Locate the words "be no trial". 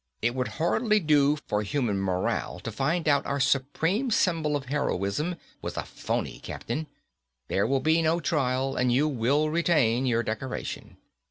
7.81-8.75